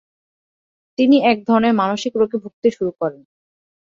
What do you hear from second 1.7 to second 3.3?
মানসিক রোগে ভুগতে শুরু করেন।